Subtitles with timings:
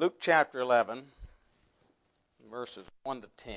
[0.00, 1.02] Luke chapter 11,
[2.50, 3.54] verses 1 to 10.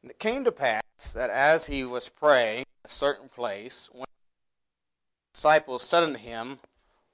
[0.00, 0.80] And it came to pass
[1.12, 6.60] that as he was praying in a certain place, when the disciples said unto him,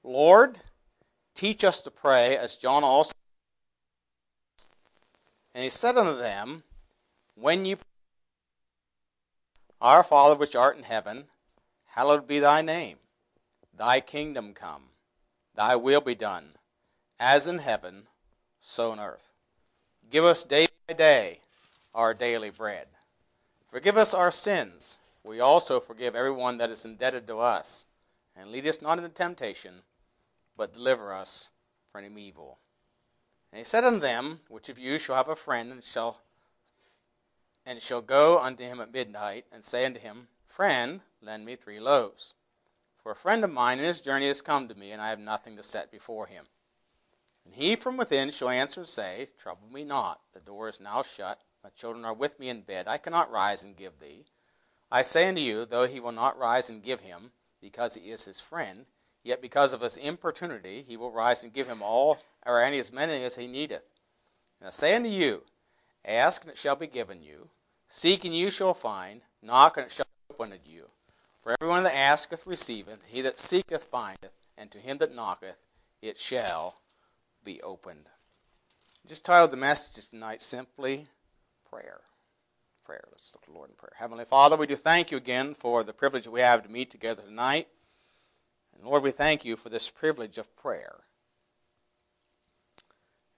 [0.05, 0.59] Lord,
[1.35, 3.13] teach us to pray as John also.
[5.55, 6.65] And he said unto them,
[7.37, 7.85] When you pray,
[9.81, 11.25] Our Father which art in heaven,
[11.87, 12.99] hallowed be thy name.
[13.75, 14.91] Thy kingdom come,
[15.55, 16.51] thy will be done,
[17.23, 18.09] as in heaven,
[18.59, 19.31] so on earth.
[20.11, 21.39] Give us day by day
[21.95, 22.89] our daily bread.
[23.71, 24.99] Forgive us our sins.
[25.23, 27.85] We also forgive everyone that is indebted to us.
[28.35, 29.83] And lead us not into temptation,
[30.57, 31.51] but deliver us
[31.93, 32.59] from evil.
[33.53, 36.23] And he said unto them, Which of you shall have a friend, and shall
[37.65, 41.79] and shall go unto him at midnight, and say unto him, Friend, lend me three
[41.79, 42.35] loaves.
[43.01, 45.21] For a friend of mine in his journey has come to me, and I have
[45.21, 46.47] nothing to set before him.
[47.45, 51.03] And he from within shall answer and say, Trouble me not, the door is now
[51.03, 54.25] shut, my children are with me in bed, I cannot rise and give thee.
[54.91, 58.27] I say unto you, though he will not rise and give him, because he is
[58.27, 58.87] his friend,
[59.23, 62.93] yet because of his importunity he will rise and give him all, or any as
[62.93, 63.85] many as he needeth.
[64.61, 65.43] And I say unto you,
[66.05, 67.49] Ask, and it shall be given you.
[67.89, 69.23] Seek, and you shall find.
[69.41, 70.87] Knock, and it shall be opened unto you.
[71.41, 75.61] For everyone that asketh receiveth, he that seeketh findeth, and to him that knocketh
[76.01, 76.77] it shall
[77.45, 78.09] be opened.
[79.07, 81.07] Just titled the message tonight simply
[81.69, 82.01] prayer.
[82.85, 83.05] Prayer.
[83.11, 83.93] Let's look to the Lord in prayer.
[83.97, 86.91] Heavenly Father, we do thank you again for the privilege that we have to meet
[86.91, 87.69] together tonight.
[88.75, 91.01] And Lord, we thank you for this privilege of prayer.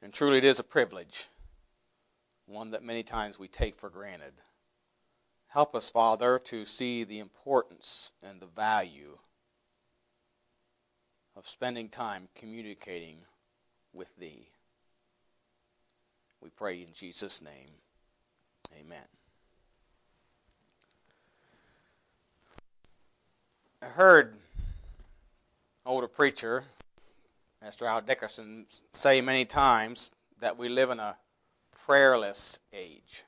[0.02, 1.28] And truly it is a privilege,
[2.46, 4.34] one that many times we take for granted.
[5.48, 9.18] Help us, Father, to see the importance and the value
[11.36, 13.18] of spending time communicating
[13.94, 14.48] with Thee.
[16.42, 17.70] We pray in Jesus' name.
[18.78, 19.06] Amen.
[23.80, 24.34] I heard
[25.86, 26.64] older preacher,
[27.62, 31.16] Master Al Dickerson, say many times that we live in a
[31.86, 33.24] prayerless age.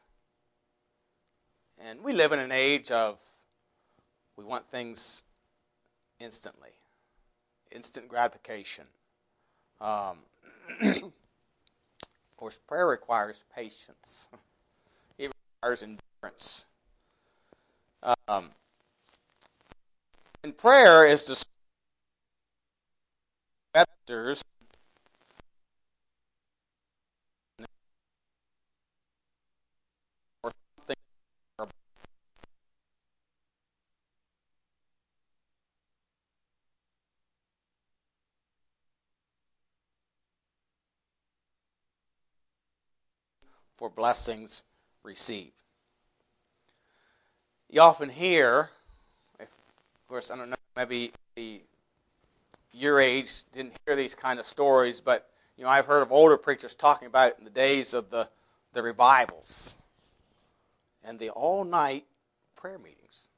[1.79, 3.19] And we live in an age of
[4.37, 5.25] we want things
[6.21, 6.71] instantly,
[7.71, 8.85] instant gratification.
[9.81, 10.19] Um,
[10.83, 11.13] of
[12.37, 14.29] course, prayer requires patience
[15.19, 16.65] It requires endurance.
[18.29, 18.51] Um,
[20.43, 21.35] and prayer is to
[43.77, 44.63] for blessings
[45.03, 45.53] received.
[47.71, 48.71] You often hear,
[49.39, 51.61] if, of course, I don't know, maybe the,
[52.73, 56.37] your age didn't hear these kind of stories, but you know, I've heard of older
[56.37, 58.29] preachers talking about it in the days of the,
[58.73, 59.75] the revivals
[61.05, 62.05] and the all night
[62.55, 63.29] prayer meetings.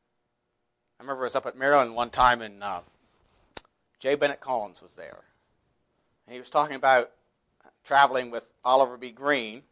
[0.99, 2.81] I remember I was up at Maryland one time and uh,
[4.01, 4.15] J.
[4.15, 5.25] Bennett Collins was there.
[6.27, 7.13] And he was talking about
[7.85, 9.11] traveling with Oliver B.
[9.11, 9.63] Greene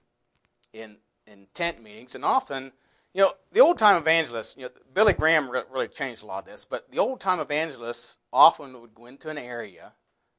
[0.76, 2.72] in in tent meetings, and often,
[3.12, 6.44] you know, the old time evangelists, you know, Billy Graham really changed a lot of
[6.44, 9.94] this, but the old time evangelists often would go into an area,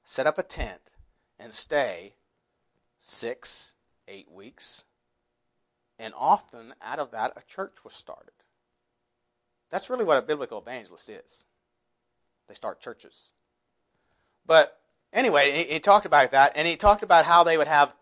[0.05, 0.93] set up a tent,
[1.37, 2.13] and stay
[2.99, 3.73] six,
[4.07, 4.85] eight weeks,
[5.99, 8.31] and often out of that a church was started.
[9.69, 11.45] That's really what a biblical evangelist is.
[12.47, 13.33] They start churches.
[14.45, 14.79] But
[15.11, 17.93] anyway, he, he talked about that, and he talked about how they would have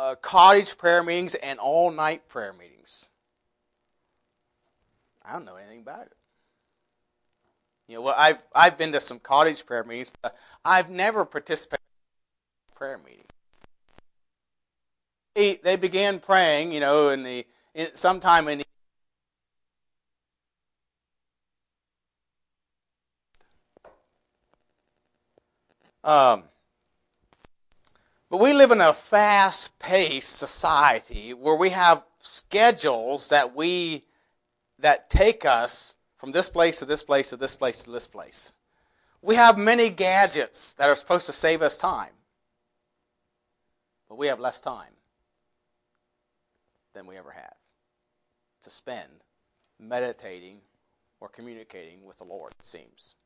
[0.00, 3.10] uh, cottage prayer meetings and all night prayer meetings.
[5.22, 6.12] I don't know anything about it.
[7.86, 10.34] You know, well, I've I've been to some cottage prayer meetings, but
[10.64, 13.24] I've never participated in a prayer meeting.
[15.34, 18.64] They, they began praying, you know, in the in, sometime in the
[26.04, 26.44] um,
[28.30, 34.04] but we live in a fast paced society where we have schedules that we
[34.78, 38.52] that take us from this place to this place to this place to this place.
[39.20, 42.12] We have many gadgets that are supposed to save us time.
[44.08, 44.94] But we have less time
[46.94, 47.56] than we ever have
[48.62, 49.24] to spend
[49.78, 50.58] meditating
[51.20, 53.16] or communicating with the Lord, it seems.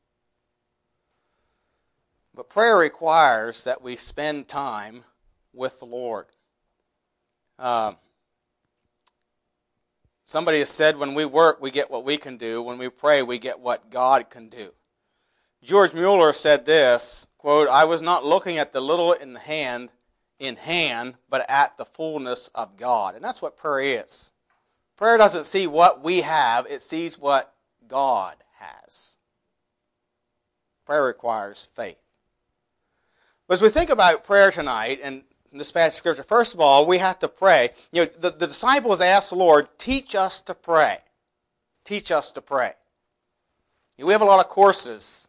[2.35, 5.05] But prayer requires that we spend time
[5.53, 6.25] with the Lord.
[7.57, 7.95] Um,
[10.25, 12.61] somebody has said, when we work, we get what we can do.
[12.61, 14.73] When we pray, we get what God can do.
[15.63, 19.89] George Mueller said this, quote, I was not looking at the little in hand,
[20.37, 23.15] in hand, but at the fullness of God.
[23.15, 24.31] And that's what prayer is.
[24.97, 27.53] Prayer doesn't see what we have, it sees what
[27.87, 29.15] God has.
[30.85, 31.97] Prayer requires faith.
[33.47, 36.85] But as we think about prayer tonight and this passage of scripture, first of all,
[36.85, 37.69] we have to pray.
[37.91, 40.97] You know, the, the disciples asked the Lord, teach us to pray.
[41.83, 42.71] Teach us to pray.
[43.97, 45.27] You know, we have a lot of courses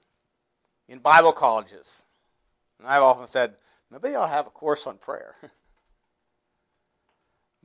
[0.89, 2.05] in Bible colleges.
[2.79, 3.55] And I've often said,
[3.91, 5.35] maybe I'll have a course on prayer.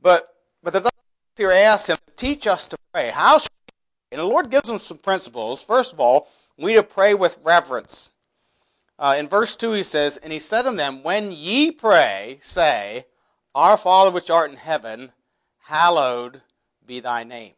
[0.00, 0.28] but
[0.62, 1.02] but the disciples
[1.36, 3.10] here asks him, teach us to pray.
[3.10, 3.78] How should we pray?
[4.12, 5.64] And the Lord gives them some principles.
[5.64, 8.12] First of all, we to pray with reverence.
[9.02, 13.06] Uh, in verse 2 he says, And he said unto them, When ye pray, say,
[13.52, 15.10] Our Father which art in heaven,
[15.64, 16.42] hallowed
[16.86, 17.54] be thy name.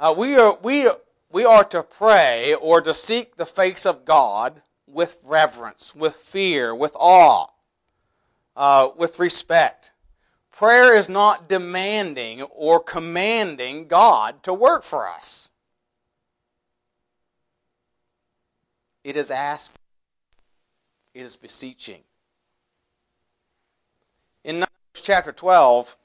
[0.00, 0.90] Uh, we, are, we,
[1.30, 6.74] we are to pray or to seek the face of God with reverence, with fear,
[6.74, 7.46] with awe,
[8.56, 9.92] uh, with respect.
[10.50, 15.50] Prayer is not demanding or commanding God to work for us.
[19.04, 19.79] It is asking.
[21.14, 22.02] It is beseeching.
[24.44, 25.96] In Numbers chapter 12,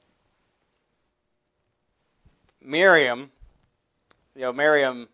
[2.60, 3.30] Miriam,
[4.34, 5.08] you know, Miriam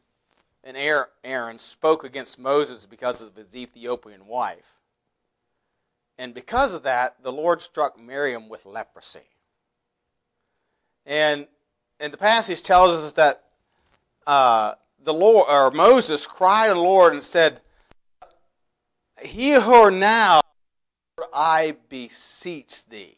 [0.64, 0.76] and
[1.24, 4.74] Aaron spoke against Moses because of his Ethiopian wife.
[6.18, 9.20] And because of that, the Lord struck Miriam with leprosy.
[11.04, 11.46] And
[12.00, 13.44] and the passage tells us that
[14.26, 17.60] uh, the Lord or Moses cried to the Lord and said,
[19.24, 20.40] Hear her now,
[21.32, 23.16] I beseech thee.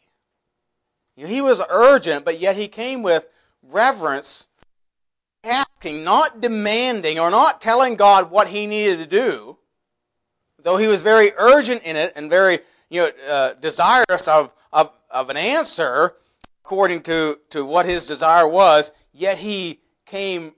[1.17, 3.29] He was urgent, but yet he came with
[3.63, 4.47] reverence,
[5.45, 9.59] asking, not demanding or not telling God what he needed to do,
[10.63, 12.61] though he was very urgent in it and very
[12.91, 16.15] you know, uh, desirous of, of, of an answer
[16.65, 20.55] according to, to what his desire was, yet he came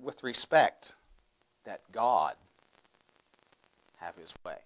[0.00, 0.94] with respect
[1.64, 2.34] that God
[3.98, 4.63] have his way.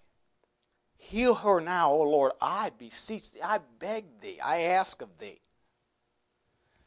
[1.09, 5.41] Heal her now, O Lord, I beseech thee, I beg thee, I ask of thee.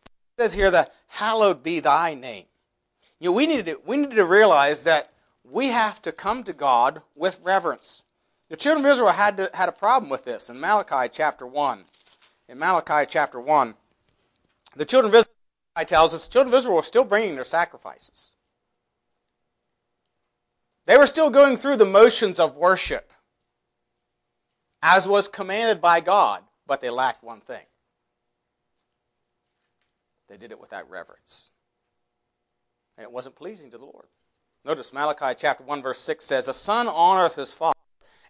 [0.07, 2.45] It says here that hallowed be thy name.
[3.19, 5.11] You know, we need to, we need to realize that
[5.43, 8.05] we have to come to God with reverence.
[8.49, 11.83] The children of Israel had, to, had a problem with this in Malachi chapter 1.
[12.49, 13.75] In Malachi chapter 1,
[14.77, 18.37] the children of Israel tells us the children of Israel were still bringing their sacrifices.
[20.87, 23.13] They were still going through the motions of worship
[24.83, 27.65] as was commanded by God, but they lacked one thing.
[30.29, 31.51] They did it without reverence.
[32.97, 34.07] And it wasn't pleasing to the Lord.
[34.65, 37.79] Notice Malachi chapter 1 verse 6 says, A son honoreth his father,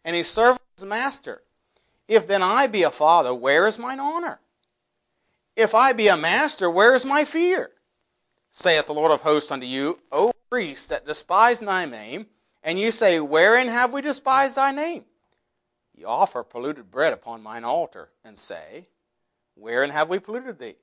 [0.04, 1.42] and he serveth his master.
[2.08, 4.40] If then I be a father, where is mine honor?
[5.56, 7.70] If I be a master, where is my fear?
[8.50, 12.26] Saith the Lord of hosts unto you, O priests that despise thy name,
[12.62, 15.04] and you say, Wherein have we despised thy name?
[16.02, 18.88] Ye offer polluted bread upon mine altar, and say,
[19.54, 20.74] Wherein have we polluted thee?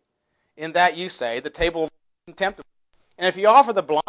[0.56, 1.90] In that you say, The table of
[2.26, 2.70] contemptible.
[3.18, 4.04] And if you offer the blind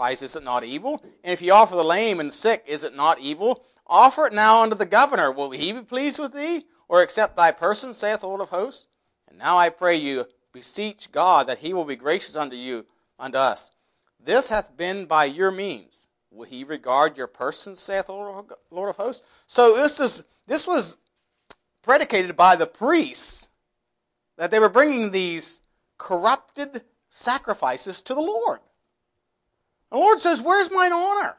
[0.00, 1.02] is it not evil?
[1.24, 3.64] And if you offer the lame and sick, is it not evil?
[3.88, 5.32] Offer it now unto the governor.
[5.32, 8.86] Will he be pleased with thee, or accept thy person, saith the Lord of hosts?
[9.28, 12.86] And now I pray you, beseech God that he will be gracious unto you,
[13.18, 13.72] unto us.
[14.24, 16.06] This hath been by your means.
[16.32, 19.24] Will he regard your person, saith the Lord of hosts?
[19.46, 20.96] So this is this was
[21.82, 23.48] predicated by the priests
[24.38, 25.60] that they were bringing these
[25.98, 28.60] corrupted sacrifices to the Lord.
[29.90, 31.36] The Lord says, "Where's mine honor?"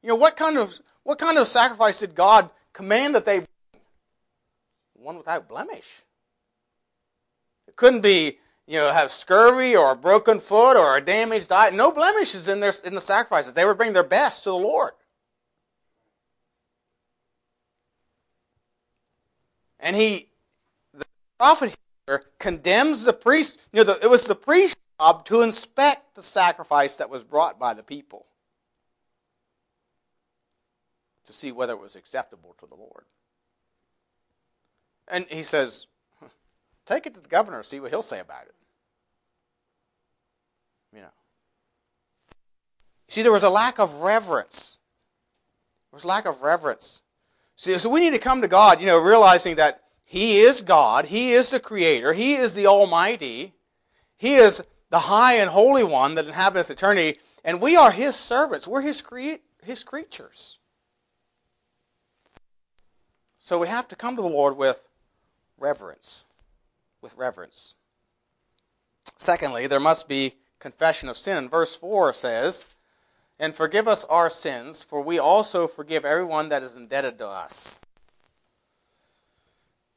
[0.00, 3.48] You know what kind of what kind of sacrifice did God command that they bring?
[4.94, 6.02] One without blemish.
[7.68, 11.70] It couldn't be you know, have scurvy or a broken foot or a damaged eye.
[11.70, 13.52] No blemishes in their in the sacrifices.
[13.52, 14.92] They would bring their best to the Lord.
[19.80, 20.28] And he,
[20.94, 21.04] the
[21.38, 21.74] prophet
[22.06, 23.58] here, condemns the priest.
[23.72, 27.58] You know, the, it was the priest's job to inspect the sacrifice that was brought
[27.58, 28.26] by the people
[31.24, 33.04] to see whether it was acceptable to the Lord.
[35.08, 35.86] And he says,
[36.86, 38.54] Take it to the governor, and see what he'll say about it.
[40.94, 41.12] You know.
[43.08, 44.78] See, there was a lack of reverence.
[45.90, 47.02] There was lack of reverence.
[47.56, 51.06] See, so we need to come to God, you know, realizing that He is God.
[51.06, 52.14] He is the Creator.
[52.14, 53.52] He is the Almighty.
[54.16, 57.18] He is the High and Holy One that inhabiteth eternity.
[57.44, 58.66] And we are His servants.
[58.66, 60.58] We're His, crea- his creatures.
[63.38, 64.88] So we have to come to the Lord with
[65.58, 66.24] reverence.
[67.02, 67.74] With reverence.
[69.16, 71.48] Secondly, there must be confession of sin.
[71.48, 72.66] Verse 4 says,
[73.38, 77.78] And forgive us our sins, for we also forgive everyone that is indebted to us.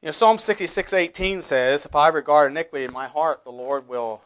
[0.02, 3.88] You know, Psalm 66 18 says, If I regard iniquity in my heart, the Lord
[3.88, 4.22] will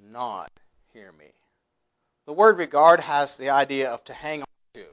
[0.00, 0.50] not
[0.92, 1.26] hear me.
[2.26, 4.84] The word regard has the idea of to hang on to.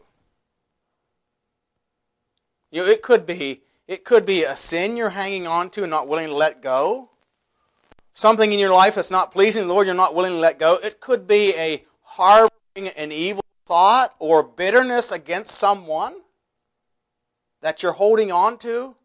[2.71, 5.91] You know, it could be it could be a sin you're hanging on to and
[5.91, 7.09] not willing to let go.
[8.13, 10.77] Something in your life that's not pleasing the Lord you're not willing to let go.
[10.83, 12.49] It could be a harboring
[12.97, 16.15] an evil thought or bitterness against someone
[17.61, 18.95] that you're holding on to.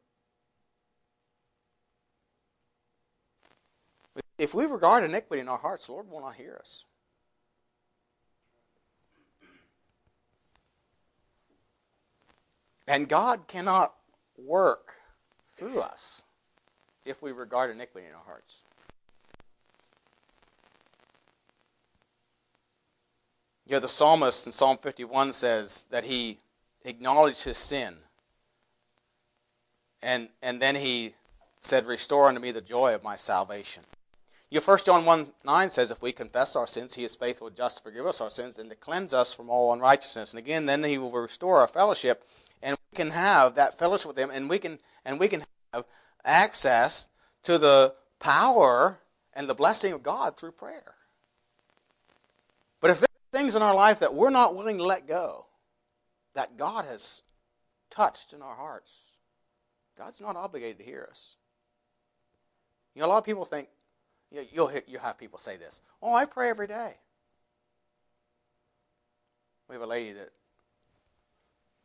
[4.38, 6.84] If we regard iniquity in our hearts, the Lord will not hear us.
[12.88, 13.94] And God cannot
[14.46, 14.94] work
[15.48, 16.24] through us
[17.04, 18.62] if we regard iniquity in our hearts.
[23.66, 26.38] You know, the psalmist in Psalm 51 says that he
[26.84, 27.94] acknowledged his sin.
[30.02, 31.14] And, and then he
[31.60, 33.84] said, Restore unto me the joy of my salvation.
[34.50, 37.50] You know, 1 John 1 9 says, If we confess our sins, he is faithful
[37.50, 40.32] just to forgive us our sins and to cleanse us from all unrighteousness.
[40.32, 42.26] And again, then he will restore our fellowship
[42.62, 45.84] and we can have that fellowship with him and we can and we can have
[46.24, 47.08] access
[47.42, 49.00] to the power
[49.32, 50.94] and the blessing of God through prayer.
[52.80, 55.46] But if there are things in our life that we're not willing to let go,
[56.34, 57.22] that God has
[57.90, 59.16] touched in our hearts,
[59.96, 61.36] God's not obligated to hear us.
[62.94, 63.68] You know, a lot of people think,
[64.30, 66.94] you'll, you'll have people say this, oh, I pray every day.
[69.68, 70.30] We have a lady that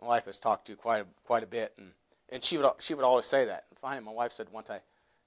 [0.02, 1.92] my wife has talked to quite a, quite a bit, and,
[2.30, 3.66] and she would she would always say that.
[3.70, 4.82] And finally, my wife said one time,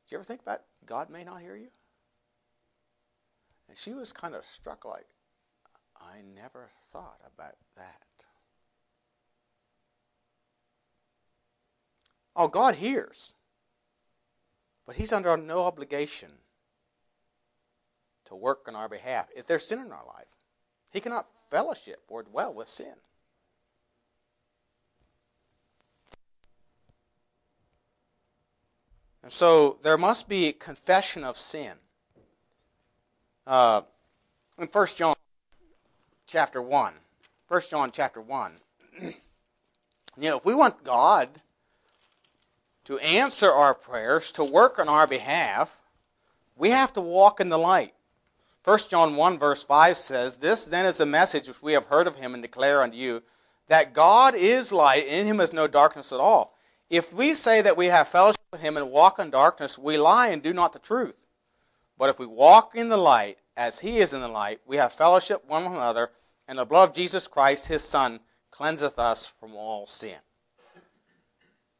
[0.04, 1.68] "Did you ever think about God may not hear you?"
[3.68, 5.06] And she was kind of struck, like,
[5.96, 8.02] "I never thought about that."
[12.40, 13.34] Oh, God hears,
[14.86, 16.30] but He's under no obligation
[18.26, 19.28] to work on our behalf.
[19.34, 20.36] If there's sin in our life,
[20.92, 22.94] He cannot fellowship or dwell with sin.
[29.28, 31.74] And so there must be confession of sin.
[33.46, 33.82] Uh,
[34.58, 35.14] in 1 John
[36.26, 36.94] chapter 1,
[37.48, 38.52] 1 John chapter 1,
[39.02, 39.12] you
[40.16, 41.28] know, if we want God
[42.84, 45.82] to answer our prayers, to work on our behalf,
[46.56, 47.92] we have to walk in the light.
[48.64, 52.06] 1 John 1 verse 5 says, This then is the message which we have heard
[52.06, 53.22] of him and declare unto you,
[53.66, 56.56] that God is light, in him is no darkness at all.
[56.88, 60.42] If we say that we have fellowship him and walk in darkness, we lie and
[60.42, 61.26] do not the truth.
[61.96, 64.92] But if we walk in the light, as he is in the light, we have
[64.92, 66.10] fellowship one with another,
[66.46, 70.18] and the blood of Jesus Christ, his Son, cleanseth us from all sin.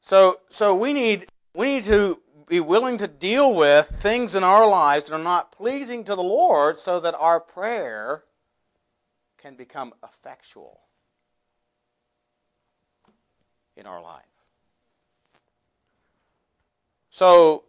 [0.01, 4.67] So, so we need we need to be willing to deal with things in our
[4.67, 8.25] lives that are not pleasing to the Lord, so that our prayer
[9.37, 10.81] can become effectual
[13.77, 14.38] in our life.
[17.19, 17.65] So,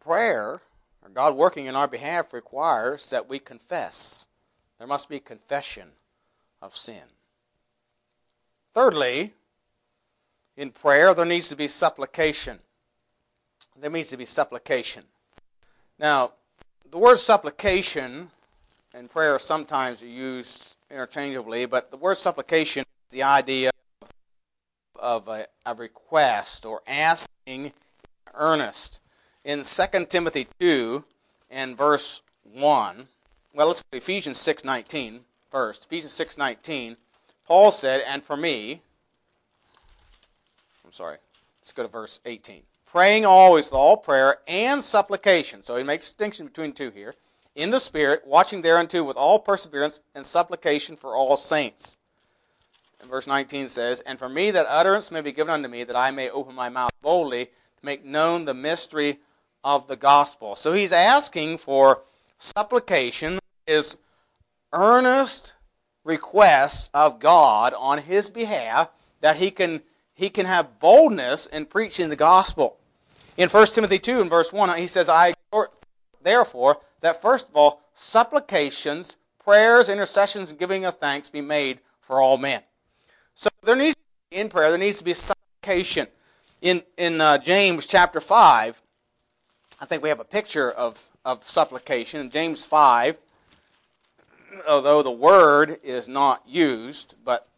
[0.00, 0.60] prayer,
[1.02, 4.26] or God working in our behalf, requires that we confess.
[4.76, 5.88] There must be confession
[6.60, 7.04] of sin.
[8.74, 9.32] Thirdly,
[10.58, 12.58] in prayer, there needs to be supplication.
[13.80, 15.04] There needs to be supplication.
[15.98, 16.32] Now,
[16.90, 18.30] the word supplication
[18.92, 23.70] and prayer sometimes are used interchangeably, but the word supplication is the idea
[25.00, 27.72] of a, a request or asking
[28.34, 29.00] earnest.
[29.44, 31.04] In 2 Timothy 2
[31.50, 33.08] and verse 1,
[33.54, 35.86] well, let's go to Ephesians 6.19 first.
[35.86, 36.96] Ephesians 6.19,
[37.46, 38.82] Paul said, and for me,
[40.84, 41.16] I'm sorry,
[41.60, 42.62] let's go to verse 18.
[42.86, 45.62] Praying always with all prayer and supplication.
[45.62, 47.14] So he makes distinction between two here.
[47.54, 51.96] In the Spirit, watching thereunto with all perseverance and supplication for all saints
[53.08, 56.10] verse 19 says, And for me that utterance may be given unto me, that I
[56.10, 59.18] may open my mouth boldly to make known the mystery
[59.64, 60.56] of the gospel.
[60.56, 62.02] So he's asking for
[62.38, 63.96] supplication, his
[64.72, 65.54] earnest
[66.04, 68.90] requests of God on his behalf
[69.20, 69.82] that he can
[70.14, 72.76] he can have boldness in preaching the gospel.
[73.38, 75.32] In 1 Timothy 2 and verse 1, he says, I
[76.22, 82.20] therefore, that first of all, supplications, prayers, intercessions, and giving of thanks be made for
[82.20, 82.60] all men.
[83.40, 86.08] So there needs to be, in prayer, there needs to be supplication.
[86.60, 88.82] In, in uh, James chapter 5,
[89.80, 92.20] I think we have a picture of, of supplication.
[92.20, 93.18] In James 5,
[94.68, 97.48] although the word is not used, but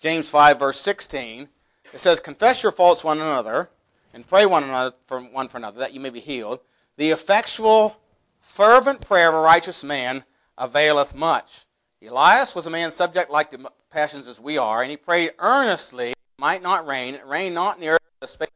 [0.00, 1.48] James 5, verse 16,
[1.92, 3.68] it says, Confess your faults one another,
[4.14, 6.60] and pray one another for one for another, that you may be healed.
[6.96, 8.00] The effectual,
[8.40, 10.24] fervent prayer of a righteous man
[10.56, 11.66] availeth much.
[12.02, 16.14] Elias was a man subject like to passions as we are, and he prayed earnestly,
[16.38, 18.48] might not rain, it rained not near the space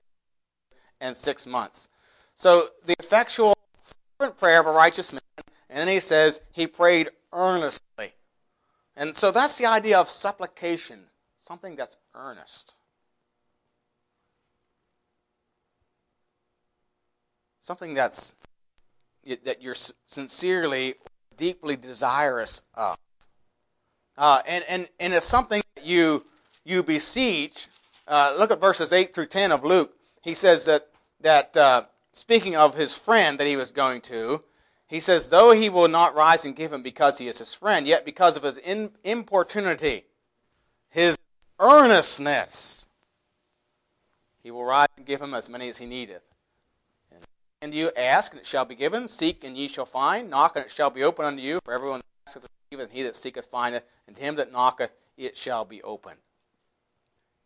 [1.00, 1.88] and six months.
[2.34, 3.54] So the effectual,
[4.18, 5.20] fervent prayer of a righteous man,
[5.68, 8.14] and then he says he prayed earnestly.
[8.96, 11.00] And so that's the idea of supplication,
[11.38, 12.74] something that's earnest.
[17.60, 18.34] Something that's
[19.44, 19.74] that you're
[20.06, 20.94] sincerely,
[21.36, 22.96] deeply desirous of.
[24.16, 26.24] Uh, and, and, and it's something that you,
[26.64, 27.68] you beseech.
[28.06, 29.94] Uh, look at verses 8 through 10 of Luke.
[30.22, 30.88] He says that,
[31.20, 34.42] that uh, speaking of his friend that he was going to,
[34.86, 37.86] he says, Though he will not rise and give him because he is his friend,
[37.86, 40.04] yet because of his in, importunity,
[40.90, 41.16] his
[41.58, 42.86] earnestness,
[44.42, 46.22] he will rise and give him as many as he needeth.
[47.62, 49.08] And you ask, and it shall be given.
[49.08, 50.28] Seek, and ye shall find.
[50.28, 51.60] Knock, and it shall be opened unto you.
[51.64, 52.44] For everyone that asketh
[52.80, 56.18] and he that seeketh findeth, and to him that knocketh it shall be opened.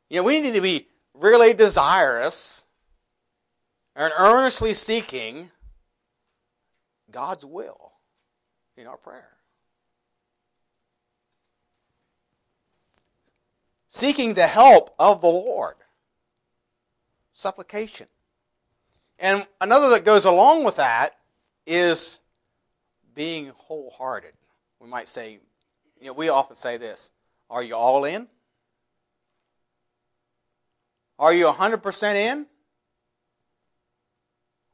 [0.09, 2.65] You know, we need to be really desirous
[3.95, 5.51] and earnestly seeking
[7.11, 7.93] God's will
[8.77, 9.31] in our prayer.
[13.89, 15.75] Seeking the help of the Lord.
[17.33, 18.07] Supplication.
[19.19, 21.17] And another that goes along with that
[21.67, 22.21] is
[23.15, 24.33] being wholehearted.
[24.81, 25.39] We might say,
[26.01, 27.11] you know, we often say this
[27.51, 28.29] Are you all in?
[31.19, 32.47] Are you 100% in?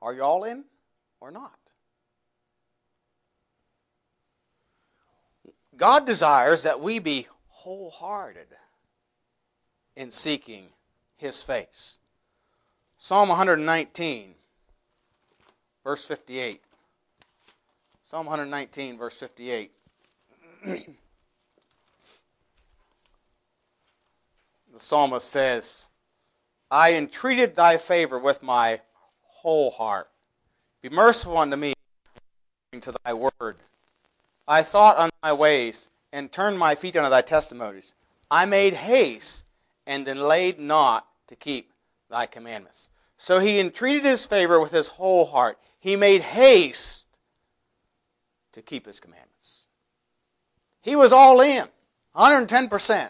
[0.03, 0.65] Are you all in
[1.21, 1.59] or not?
[5.77, 8.49] God desires that we be wholehearted
[9.97, 10.67] in seeking
[11.17, 11.99] His face.
[12.99, 14.35] Psalm 119,
[15.83, 16.63] verse 58.
[18.03, 19.73] Psalm 119, verse 58.
[20.67, 20.97] the
[24.77, 25.89] psalmist says,
[26.71, 28.81] I entreated thy favor with my
[29.23, 30.09] whole heart.
[30.81, 31.75] Be merciful unto me
[32.67, 33.57] according to thy word.
[34.49, 37.95] I thought on thy ways and turned my feet unto thy testimonies.
[38.31, 39.45] I made haste
[39.87, 41.73] and delayed not to keep
[42.09, 42.89] thy commandments.
[43.19, 45.59] So he entreated his favor with his whole heart.
[45.79, 47.07] He made haste
[48.53, 49.34] to keep his commandments.
[50.85, 51.65] He was all in,
[52.15, 53.09] 110%.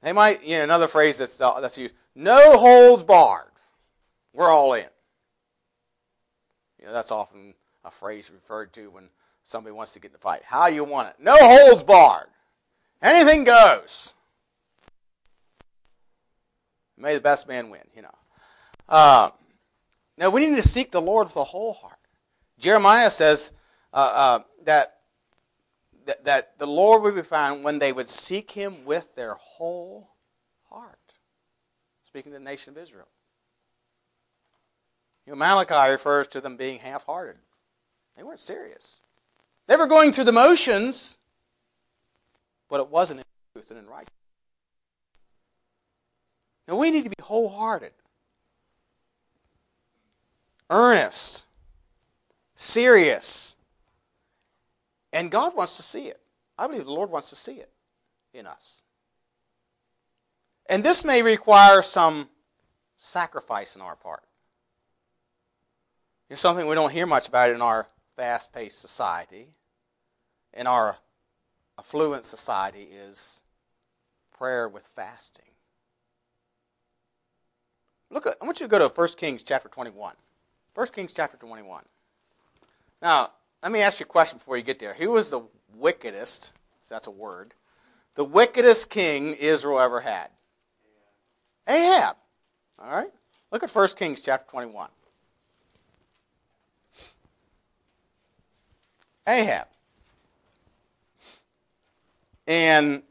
[0.00, 3.52] They might, you know, another phrase that's, that's used, no holds barred.
[4.32, 4.86] We're all in.
[6.80, 7.52] You know, that's often
[7.84, 9.10] a phrase referred to when
[9.44, 10.40] somebody wants to get in a fight.
[10.42, 11.16] How you want it.
[11.22, 12.28] No holds barred.
[13.02, 14.14] Anything goes.
[16.96, 18.14] May the best man win, you know.
[18.88, 19.30] Uh,
[20.18, 21.98] now, we need to seek the Lord with a whole heart.
[22.58, 23.50] Jeremiah says
[23.92, 24.98] uh, uh, that
[26.06, 30.10] that, that the Lord would be found when they would seek him with their whole
[30.68, 30.98] heart.
[32.04, 33.08] Speaking to the nation of Israel.
[35.26, 37.36] You know, Malachi refers to them being half hearted.
[38.16, 38.98] They weren't serious.
[39.68, 41.18] They were going through the motions,
[42.68, 44.10] but it wasn't in truth and in righteousness.
[46.66, 47.92] Now we need to be wholehearted,
[50.72, 51.44] earnest,
[52.54, 53.54] serious,
[55.12, 56.18] and God wants to see it.
[56.58, 57.70] I believe the Lord wants to see it
[58.32, 58.82] in us.
[60.66, 62.28] And this may require some
[62.96, 64.22] sacrifice on our part.
[66.30, 69.48] It's something we don't hear much about in our fast paced society.
[70.54, 70.96] In our
[71.78, 73.42] affluent society is
[74.38, 75.44] prayer with fasting.
[78.10, 80.14] Look at, I want you to go to 1 Kings chapter 21.
[80.74, 81.84] 1 Kings chapter 21.
[83.02, 83.30] Now,
[83.62, 84.94] let me ask you a question before you get there.
[84.94, 85.42] Who was the
[85.76, 87.54] wickedest, if that's a word,
[88.14, 90.28] the wickedest king Israel ever had?
[91.68, 92.16] Ahab.
[92.78, 93.10] All right?
[93.50, 94.88] Look at 1 Kings chapter 21.
[99.26, 99.66] Ahab.
[102.46, 103.02] And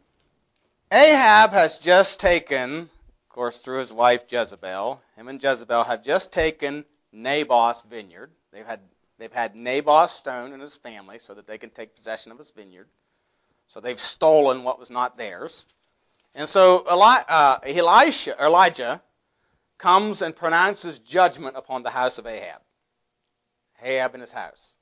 [0.92, 6.34] Ahab has just taken, of course, through his wife Jezebel, him and Jezebel have just
[6.34, 8.32] taken Naboth's vineyard.
[8.52, 8.80] They've had,
[9.18, 12.52] they've had Naboth's stone and his family so that they can take possession of his
[12.52, 12.88] vineyard.
[13.68, 15.66] So they've stolen what was not theirs.
[16.36, 19.02] And so Eli, uh, Elisha, Elijah
[19.78, 22.62] comes and pronounces judgment upon the house of Ahab.
[23.84, 24.76] Ahab and his house.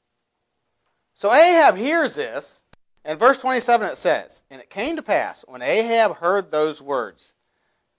[1.14, 2.64] So Ahab hears this.
[3.06, 7.34] In verse 27 it says, And it came to pass, when Ahab heard those words,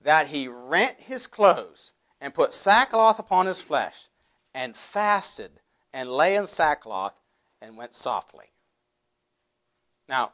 [0.02, 4.09] that he rent his clothes and put sackcloth upon his flesh
[4.54, 5.50] and fasted
[5.92, 7.20] and lay in sackcloth
[7.60, 8.46] and went softly.
[10.08, 10.32] Now,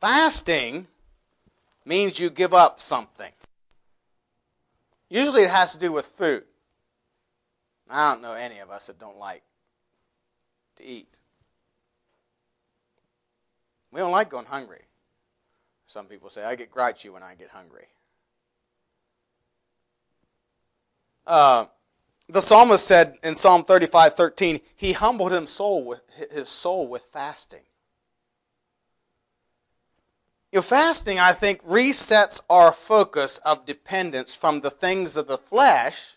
[0.00, 0.86] fasting
[1.84, 3.32] means you give up something.
[5.08, 6.44] Usually it has to do with food.
[7.90, 9.42] I don't know any of us that don't like
[10.76, 11.08] to eat.
[13.92, 14.82] We don't like going hungry.
[15.86, 17.86] Some people say, I get grouchy when I get hungry.
[21.26, 21.66] Uh,
[22.28, 27.02] the psalmist said in Psalm 35 13, he humbled his soul with, his soul with
[27.02, 27.62] fasting.
[30.52, 35.36] You know, fasting, I think, resets our focus of dependence from the things of the
[35.36, 36.16] flesh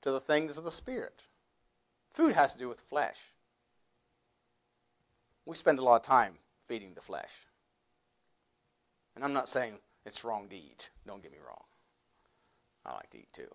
[0.00, 1.22] to the things of the spirit.
[2.12, 3.32] Food has to do with flesh.
[5.44, 7.46] We spend a lot of time feeding the flesh.
[9.14, 9.74] And I'm not saying
[10.06, 10.90] it's wrong to eat.
[11.06, 11.64] Don't get me wrong.
[12.86, 13.54] I like to eat too.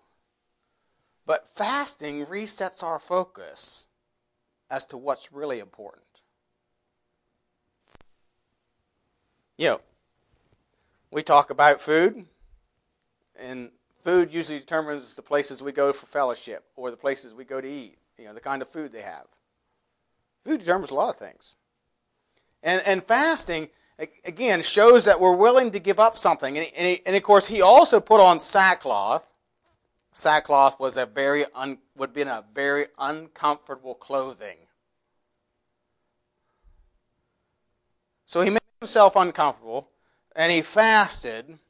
[1.28, 3.84] But fasting resets our focus
[4.70, 6.06] as to what's really important.
[9.58, 9.80] You know,
[11.10, 12.24] we talk about food,
[13.38, 17.60] and food usually determines the places we go for fellowship or the places we go
[17.60, 19.26] to eat, you know, the kind of food they have.
[20.46, 21.56] Food determines a lot of things.
[22.62, 23.68] And, and fasting,
[24.24, 26.56] again, shows that we're willing to give up something.
[26.56, 29.27] And, and, and of course, he also put on sackcloth.
[30.18, 34.56] Sackcloth was a very un, would be a very uncomfortable clothing.
[38.26, 39.90] So he made himself uncomfortable
[40.34, 41.60] and he fasted.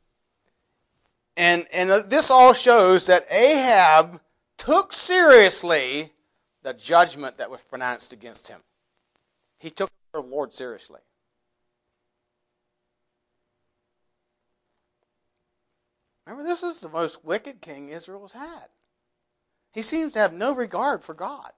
[1.37, 4.19] And, and this all shows that Ahab
[4.57, 6.15] took seriously
[6.63, 8.61] the judgment that was pronounced against him.
[9.59, 11.01] He took the Lord seriously.
[16.29, 18.67] Remember, this is the most wicked king Israel has had.
[19.73, 21.53] He seems to have no regard for God.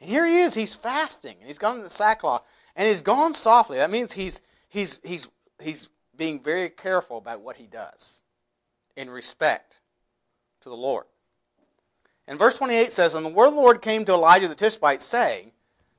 [0.00, 3.34] And here he is, he's fasting, and he's gone in the sackcloth, and he's gone
[3.34, 3.78] softly.
[3.78, 5.28] That means he's, he's, he's,
[5.60, 8.22] he's being very careful about what he does
[8.96, 9.80] in respect
[10.60, 11.06] to the Lord.
[12.28, 15.02] And verse 28 says, And the word of the Lord came to Elijah the Tishbite,
[15.02, 15.50] saying,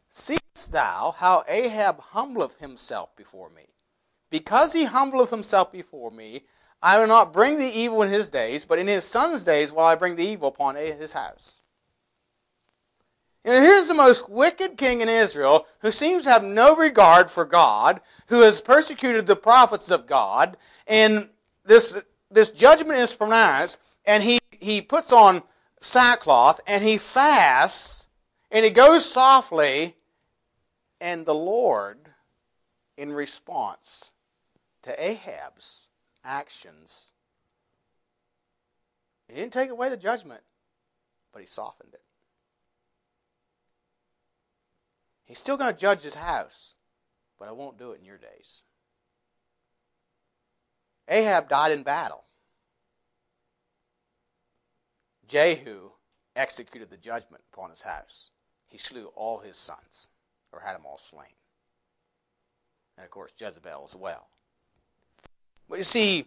[0.10, 3.64] Seest thou how Ahab humbleth himself before me?
[4.30, 6.44] Because he humbleth himself before me,
[6.82, 9.82] I will not bring the evil in his days, but in his son's days will
[9.82, 11.62] I bring the evil upon his house.
[13.44, 17.46] And here's the most wicked king in Israel who seems to have no regard for
[17.46, 21.30] God, who has persecuted the prophets of God, and
[21.66, 25.44] this, this judgment is pronounced, and he, he puts on
[25.82, 28.08] sackcloth, and he fasts,
[28.52, 29.96] and he goes softly,
[31.02, 31.98] and the Lord,
[32.98, 34.12] in response
[34.84, 35.89] to Ahab's
[36.24, 37.14] actions,
[39.28, 40.42] he didn't take away the judgment,
[41.32, 42.02] but he softened it.
[45.26, 46.74] He's still going to judge his house,
[47.38, 48.64] but I won't do it in your days.
[51.08, 52.24] Ahab died in battle.
[55.28, 55.92] Jehu
[56.36, 58.32] executed the judgment upon his house.
[58.68, 60.08] He slew all his sons,
[60.52, 61.36] or had them all slain.
[62.98, 64.30] And of course, Jezebel as well.
[65.70, 66.26] But you see,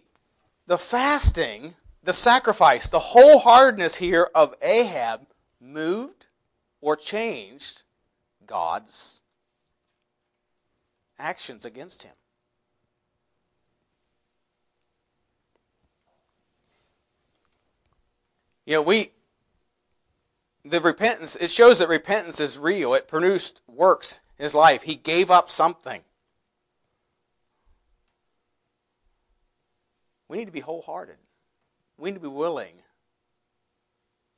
[0.66, 1.74] the fasting,
[2.04, 5.26] the sacrifice, the wholeheartedness here of Ahab
[5.60, 6.26] moved
[6.80, 7.82] or changed
[8.46, 9.20] God's
[11.18, 12.12] actions against him.
[18.64, 19.10] You know, we,
[20.64, 22.94] the repentance, it shows that repentance is real.
[22.94, 24.82] It produced works in his life.
[24.82, 26.02] He gave up something.
[30.32, 31.18] We need to be wholehearted.
[31.98, 32.76] We need to be willing.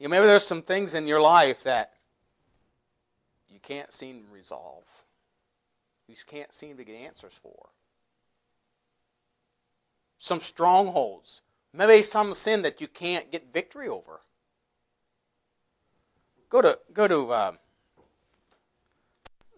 [0.00, 1.92] You know, maybe there's some things in your life that
[3.48, 5.04] you can't seem to resolve.
[6.08, 7.68] You can't seem to get answers for.
[10.18, 11.42] Some strongholds.
[11.72, 14.22] Maybe some sin that you can't get victory over.
[16.48, 17.52] Go to go to uh,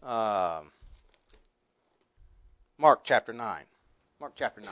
[0.02, 0.60] uh,
[2.76, 3.62] Mark chapter 9.
[4.20, 4.70] Mark chapter 9.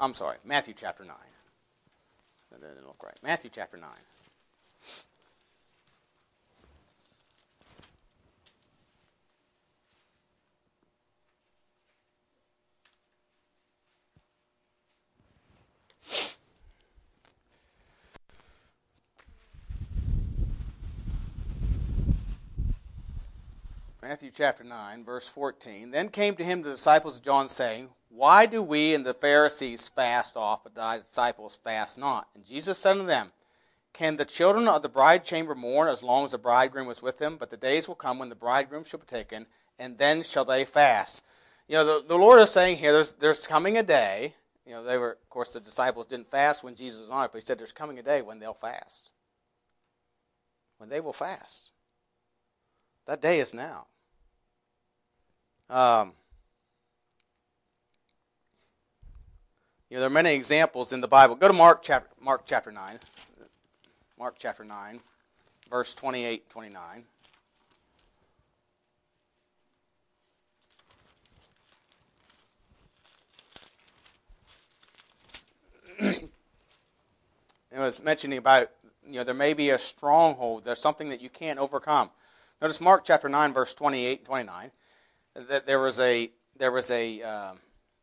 [0.00, 1.14] I'm sorry, Matthew chapter 9.
[2.50, 3.18] That didn't look right.
[3.22, 3.88] Matthew chapter 9.
[24.02, 25.90] Matthew chapter 9, verse 14.
[25.90, 29.88] Then came to him the disciples of John, saying, Why do we and the Pharisees
[29.88, 32.26] fast off, but thy disciples fast not?
[32.34, 33.30] And Jesus said unto them,
[33.92, 37.18] Can the children of the bride chamber mourn as long as the bridegroom was with
[37.18, 37.36] them?
[37.36, 39.46] But the days will come when the bridegroom shall be taken,
[39.78, 41.22] and then shall they fast.
[41.68, 44.34] You know, the, the Lord is saying here, there's, there's coming a day.
[44.64, 47.32] You know, they were, of course, the disciples didn't fast when Jesus was on it,
[47.32, 49.10] but he said there's coming a day when they'll fast.
[50.78, 51.72] When they will fast.
[53.06, 53.86] That day is now.
[55.68, 56.12] Um,
[59.88, 61.34] you know, there are many examples in the Bible.
[61.36, 62.98] Go to Mark chapter, Mark chapter 9.
[64.20, 65.00] Mark chapter 9,
[65.70, 67.04] verse 28 29.
[76.00, 76.30] it
[77.72, 78.68] was mentioning about
[79.06, 82.10] you know there may be a stronghold there's something that you can't overcome
[82.60, 84.70] notice mark chapter 9 verse 28 and 29
[85.48, 87.52] that there was a there was a uh,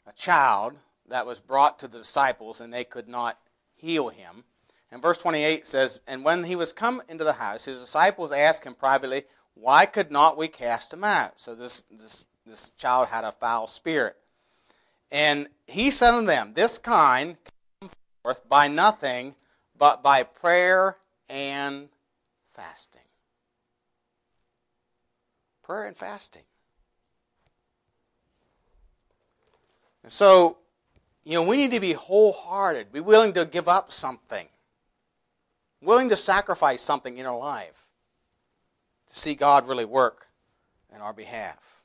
[0.07, 0.73] a child
[1.07, 3.37] that was brought to the disciples and they could not
[3.75, 4.43] heal him.
[4.91, 8.65] And verse 28 says, And when he was come into the house, his disciples asked
[8.65, 11.39] him privately, Why could not we cast him out?
[11.39, 14.15] So this, this, this child had a foul spirit.
[15.11, 17.37] And he said unto them, This kind
[17.81, 17.89] come
[18.23, 19.35] forth by nothing
[19.77, 20.97] but by prayer
[21.29, 21.89] and
[22.51, 23.01] fasting.
[25.67, 26.43] Prayer and fasting.
[30.01, 30.59] And so,
[31.25, 34.47] you know, we need to be wholehearted, be willing to give up something,
[35.81, 37.89] willing to sacrifice something in our life
[39.09, 40.27] to see God really work
[40.95, 41.81] in our behalf,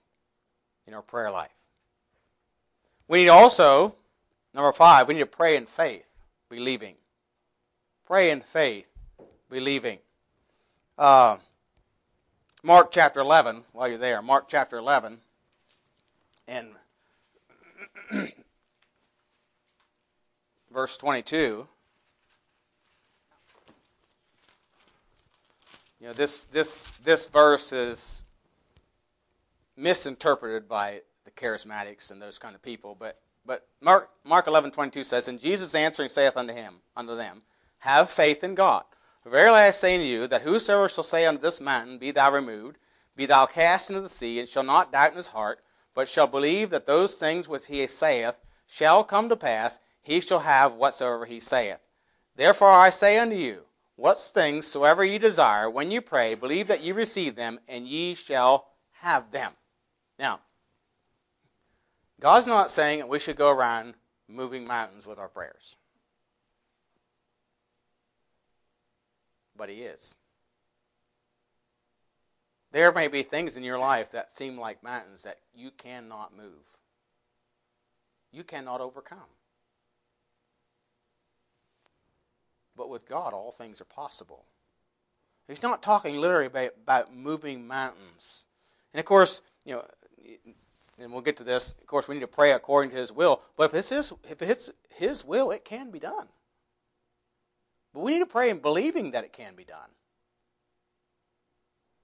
[0.87, 1.51] in our prayer life.
[3.09, 3.97] We need also,
[4.55, 6.95] number five, we need to pray in faith, believing.
[8.07, 8.90] Pray in faith,
[9.51, 9.99] believing.
[10.97, 11.38] Uh,
[12.64, 15.18] Mark chapter 11, while you're there, Mark chapter 11,
[16.46, 16.68] and
[20.72, 21.66] verse 22.
[26.01, 28.22] You know, this, this, this verse is
[29.77, 35.03] misinterpreted by the charismatics and those kind of people, but, but Mark, Mark 11, 22
[35.03, 37.42] says, And Jesus answering saith unto him, unto them,
[37.79, 38.85] Have faith in God.
[39.24, 42.78] Verily I say unto you, that whosoever shall say unto this mountain, Be thou removed,
[43.14, 45.61] be thou cast into the sea, and shall not doubt in his heart,
[45.94, 50.40] but shall believe that those things which he saith shall come to pass, he shall
[50.40, 51.78] have whatsoever he saith.
[52.35, 53.62] Therefore I say unto you,
[53.94, 58.14] what things soever ye desire, when ye pray, believe that ye receive them, and ye
[58.14, 58.68] shall
[59.02, 59.52] have them.
[60.18, 60.40] Now,
[62.18, 63.94] God's not saying that we should go around
[64.26, 65.76] moving mountains with our prayers.
[69.62, 70.16] But He is.
[72.72, 76.77] There may be things in your life that seem like mountains that you cannot move,
[78.33, 79.31] you cannot overcome.
[82.77, 84.46] But with God, all things are possible.
[85.46, 88.46] He's not talking literally about, about moving mountains.
[88.92, 89.85] And of course, you know,
[90.98, 91.77] and we'll get to this.
[91.81, 93.42] Of course, we need to pray according to His will.
[93.57, 96.27] But if it's His, if it's His will, it can be done.
[97.92, 99.90] But we need to pray in believing that it can be done.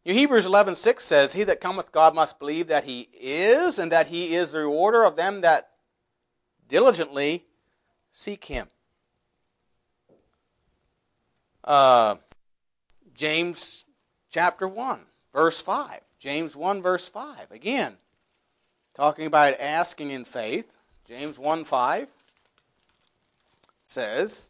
[0.04, 4.34] Hebrews 11:6 says, "He that cometh God must believe that he is, and that he
[4.34, 5.70] is the rewarder of them that
[6.66, 7.46] diligently
[8.10, 8.70] seek him."
[11.62, 12.16] Uh,
[13.14, 13.84] James
[14.30, 16.00] chapter 1, verse 5.
[16.18, 17.50] James 1, verse 5.
[17.50, 17.98] Again,
[18.94, 20.76] talking about asking in faith.
[21.06, 22.08] James 1 5
[23.84, 24.48] says,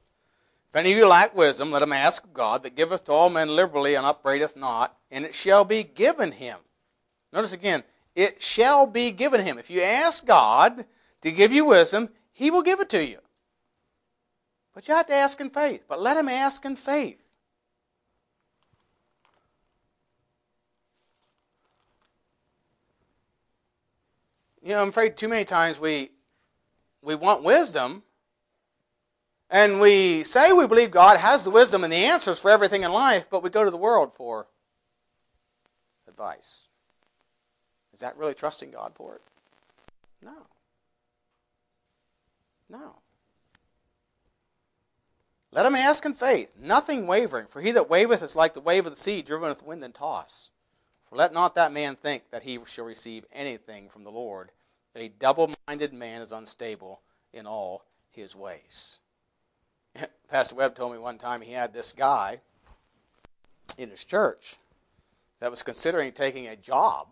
[0.70, 3.30] if any of you lack wisdom, let him ask of God that giveth to all
[3.30, 6.58] men liberally and upbraideth not, and it shall be given him.
[7.32, 7.82] Notice again,
[8.14, 9.58] it shall be given him.
[9.58, 10.84] If you ask God
[11.22, 13.18] to give you wisdom, he will give it to you.
[14.74, 15.84] But you have to ask in faith.
[15.88, 17.28] But let him ask in faith.
[24.62, 26.10] You know, I'm afraid too many times we
[27.00, 28.02] we want wisdom,
[29.50, 32.92] and we say we believe God has the wisdom and the answers for everything in
[32.92, 34.46] life, but we go to the world for
[36.06, 36.68] advice.
[37.92, 39.22] Is that really trusting God for it?
[40.22, 40.46] No.
[42.68, 42.96] No.
[45.50, 48.84] Let him ask in faith, nothing wavering, for he that waveth is like the wave
[48.84, 50.50] of the sea driven with wind and toss.
[51.08, 54.50] For let not that man think that he shall receive anything from the Lord.
[54.94, 57.00] A double minded man is unstable
[57.32, 58.98] in all his ways.
[60.30, 62.40] Pastor Webb told me one time he had this guy
[63.76, 64.56] in his church
[65.40, 67.08] that was considering taking a job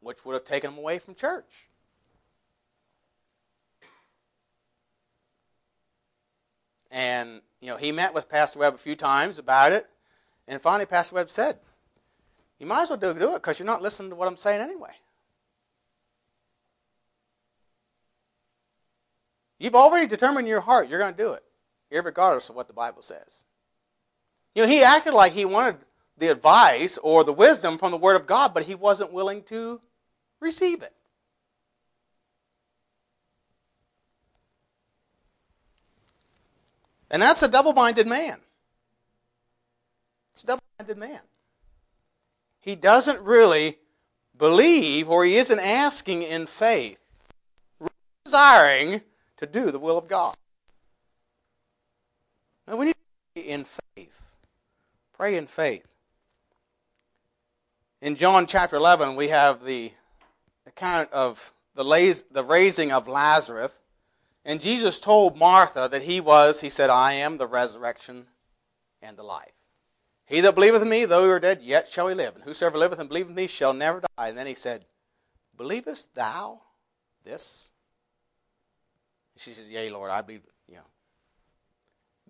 [0.00, 1.68] which would have taken him away from church.
[6.90, 9.86] And, you know, he met with Pastor Webb a few times about it.
[10.48, 11.58] And finally, Pastor Webb said,
[12.58, 14.60] You might as well do, do it because you're not listening to what I'm saying
[14.60, 14.90] anyway.
[19.58, 21.44] You've already determined in your heart you're going to do it,
[21.98, 23.44] regardless of what the Bible says.
[24.54, 25.76] You know, he acted like he wanted
[26.16, 29.80] the advice or the wisdom from the Word of God, but he wasn't willing to
[30.40, 30.92] receive it.
[37.10, 38.38] And that's a double minded man.
[40.32, 41.20] It's a double minded man.
[42.60, 43.78] He doesn't really
[44.36, 47.00] believe or he isn't asking in faith,
[48.24, 49.02] desiring
[49.38, 50.36] to do the will of God.
[52.70, 52.94] Now we need
[53.34, 54.36] to pray in faith.
[55.12, 55.92] Pray in faith.
[58.00, 59.90] In John chapter 11, we have the
[60.68, 63.80] account of the, the raising of Lazarus.
[64.44, 68.26] And Jesus told Martha that he was, he said, I am the resurrection
[69.02, 69.50] and the life.
[70.26, 72.36] He that believeth in me, though he were dead, yet shall he live.
[72.36, 74.28] And whosoever liveth and believeth in me shall never die.
[74.28, 74.84] And then he said,
[75.56, 76.60] Believest thou
[77.24, 77.70] this?
[79.36, 80.42] She said, Yea, Lord, I believe.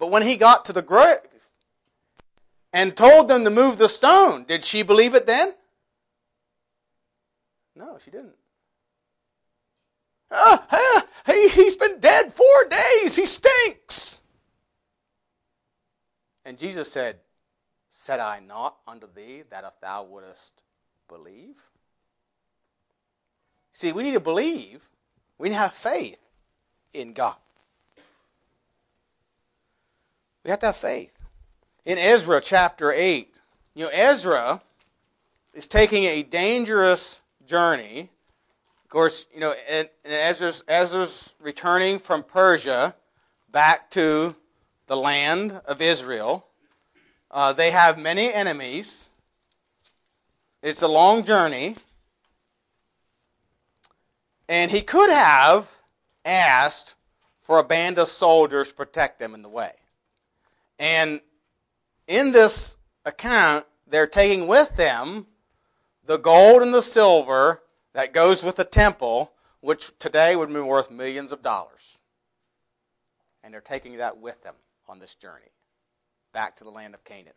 [0.00, 1.18] But when he got to the grave
[2.72, 5.52] and told them to move the stone, did she believe it then?
[7.76, 8.34] No, she didn't.
[10.30, 13.14] Ah, ah, he, he's been dead four days.
[13.16, 14.22] He stinks.
[16.46, 17.18] And Jesus said,
[17.90, 20.62] Said I not unto thee that if thou wouldest
[21.08, 21.56] believe?
[23.74, 24.88] See, we need to believe.
[25.36, 26.18] We need to have faith
[26.94, 27.36] in God.
[30.44, 31.16] We have to have faith.
[31.85, 33.33] In Ezra chapter 8,
[33.74, 34.62] you know, Ezra
[35.55, 38.11] is taking a dangerous journey.
[38.85, 42.94] Of course, you know, and, Ezra's, Ezra's returning from Persia
[43.50, 44.35] back to
[44.87, 46.46] the land of Israel.
[47.31, 49.09] Uh, they have many enemies.
[50.62, 51.76] It's a long journey.
[54.48, 55.70] And he could have
[56.24, 56.94] asked
[57.40, 59.72] for a band of soldiers to protect them in the way.
[60.81, 61.21] And
[62.09, 65.27] in this account, they're taking with them
[66.07, 67.61] the gold and the silver
[67.93, 71.99] that goes with the temple, which today would be worth millions of dollars.
[73.45, 74.55] And they're taking that with them
[74.88, 75.53] on this journey
[76.33, 77.35] back to the land of Canaan.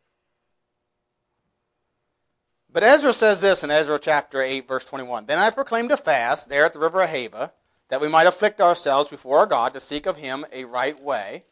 [2.72, 6.48] But Ezra says this in Ezra chapter 8, verse 21 Then I proclaimed a fast
[6.48, 7.52] there at the river Ahava
[7.90, 11.44] that we might afflict ourselves before our God to seek of him a right way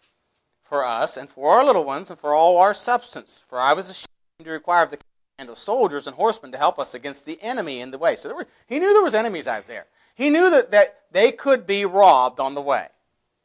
[0.72, 3.44] for us and for our little ones and for all our substance.
[3.46, 4.08] For I was ashamed
[4.46, 5.00] to require of the
[5.38, 8.16] command of soldiers and horsemen to help us against the enemy in the way.
[8.16, 9.88] So were, he knew there was enemies out there.
[10.16, 12.88] He knew that, that they could be robbed on the way.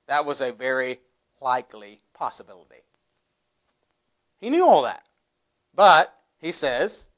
[0.07, 1.01] That was a very
[1.41, 2.85] likely possibility.
[4.39, 5.03] He knew all that.
[5.75, 7.09] But, he says,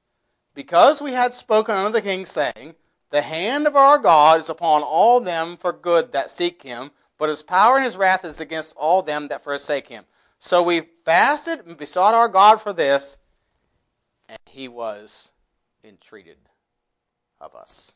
[0.55, 2.77] because we had spoken unto the king, saying,
[3.11, 7.29] the hand of our God is upon all them for good that seek him, but
[7.29, 10.05] his power and his wrath is against all them that forsake him.
[10.39, 13.19] So we fasted and besought our God for this,
[14.29, 15.33] and he was
[15.83, 16.37] entreated
[17.41, 17.95] of us.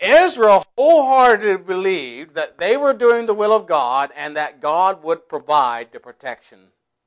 [0.00, 5.28] Israel wholeheartedly believed that they were doing the will of God and that God would
[5.28, 6.58] provide the protection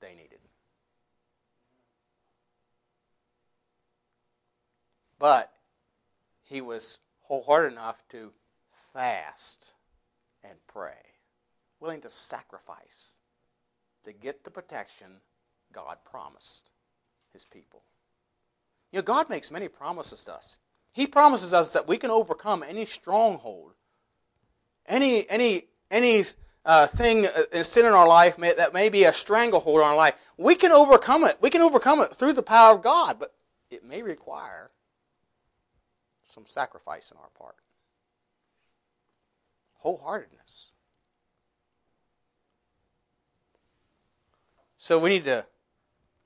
[0.02, 0.40] they needed.
[5.18, 5.54] But
[6.44, 8.34] he was wholehearted enough to
[8.94, 9.74] fast
[10.44, 11.16] and pray,
[11.80, 13.18] willing to sacrifice
[14.04, 15.22] to get the protection
[15.72, 16.72] God promised
[17.34, 17.84] his people.
[18.92, 20.58] You know, God makes many promises to us.
[20.94, 23.74] He promises us that we can overcome any stronghold,
[24.86, 26.26] any any any
[26.66, 29.96] uh, thing uh, sin in our life may, that may be a stranglehold on our
[29.96, 30.16] life.
[30.38, 31.38] We can overcome it.
[31.42, 33.34] We can overcome it through the power of God, but
[33.70, 34.72] it may require
[36.26, 37.56] some sacrifice on our part.
[39.86, 40.72] Wholeheartedness.
[44.78, 45.46] So we need to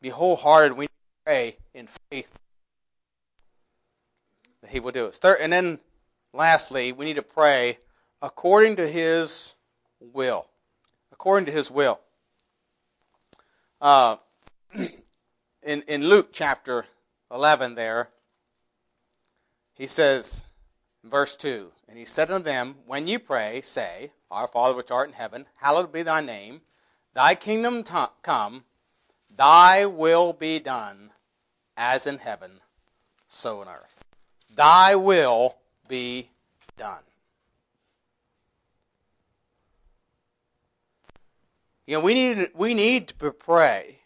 [0.01, 0.77] be wholehearted.
[0.77, 2.31] We need to pray in faith
[4.61, 5.15] that He will do it.
[5.15, 5.79] Third, and then
[6.33, 7.79] lastly, we need to pray
[8.21, 9.55] according to His
[9.99, 10.47] will.
[11.11, 11.99] According to His will.
[13.81, 14.17] Uh,
[14.73, 16.85] in, in Luke chapter
[17.31, 18.09] 11, there,
[19.73, 20.45] he says,
[21.09, 25.07] verse 2 And he said unto them, When ye pray, say, Our Father which art
[25.07, 26.61] in heaven, hallowed be thy name.
[27.13, 28.65] Thy kingdom t- come,
[29.33, 31.11] thy will be done,
[31.77, 32.59] as in heaven,
[33.29, 34.03] so on earth.
[34.53, 36.29] Thy will be
[36.77, 37.03] done.
[41.87, 43.99] You know, we need, we need to pray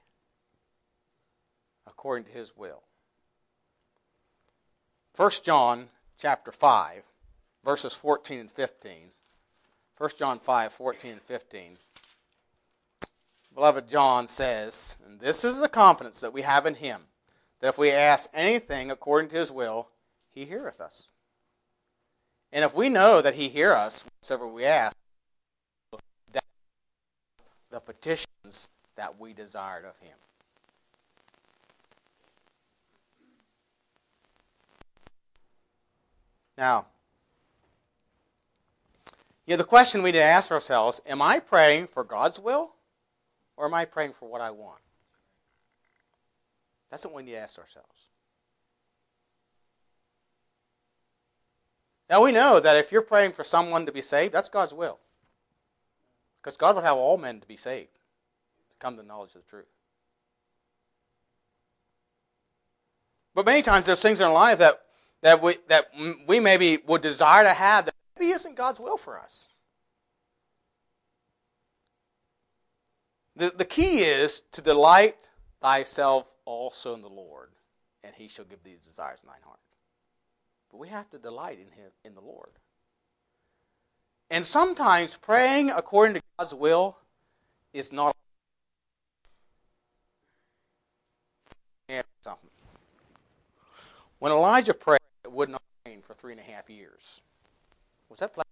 [1.88, 2.84] according to his will.
[5.16, 5.89] 1 John
[6.20, 7.03] chapter 5,
[7.63, 8.93] verses 14 and 15.
[9.97, 11.78] 1 John 5, 14 and 15.
[13.53, 17.01] Beloved John says, and this is the confidence that we have in him,
[17.61, 19.88] that if we ask anything according to his will,
[20.30, 21.11] he heareth us.
[22.51, 24.95] And if we know that he hear us whatever we ask,
[26.32, 26.43] that
[27.70, 30.17] the petitions that we desired of him.
[36.60, 36.88] Now,
[39.45, 42.74] you know, the question we need to ask ourselves am I praying for God's will
[43.55, 44.82] or am I praying for what I want?
[46.91, 47.88] That's what we need to ask ourselves.
[52.10, 54.99] Now we know that if you're praying for someone to be saved, that's God's will.
[56.41, 59.45] Because God would have all men to be saved, to come to the knowledge of
[59.45, 59.66] the truth.
[63.34, 64.82] But many times there's things in our life that,
[65.22, 65.91] that, we, that
[66.28, 69.47] we maybe would desire to have that maybe isn't God's will for us.
[73.36, 75.15] The, the key is to delight
[75.61, 77.49] thyself also in the Lord,
[78.03, 79.59] and he shall give thee the desires of thine heart.
[80.72, 82.51] But we have to delight in him in the Lord.
[84.30, 86.97] And sometimes praying according to God's will
[87.74, 88.15] is not
[92.22, 92.49] something.
[94.20, 94.99] When Elijah prayed,
[95.32, 97.21] would not rain for three and a half years.
[98.09, 98.47] Was that pleasant?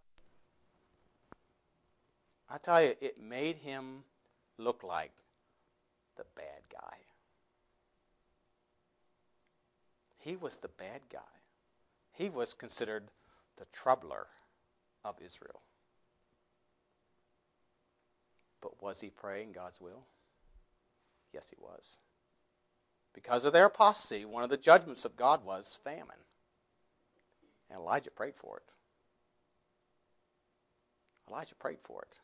[2.50, 4.04] I tell you, it made him
[4.58, 5.12] look like
[6.16, 6.98] the bad guy.
[10.18, 11.20] He was the bad guy.
[12.12, 13.06] He was considered
[13.58, 14.28] the troubler
[15.04, 15.62] of Israel.
[18.62, 20.04] But was he praying God's will?
[21.34, 21.98] Yes, he was.
[23.14, 26.27] Because of their apostasy, one of the judgments of God was famine.
[27.70, 28.64] And Elijah prayed for it.
[31.30, 32.18] Elijah prayed for it.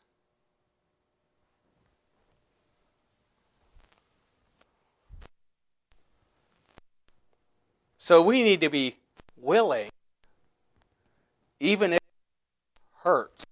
[7.98, 8.96] So we need to be
[9.34, 9.88] willing,
[11.58, 12.02] even if it
[13.02, 13.46] hurts,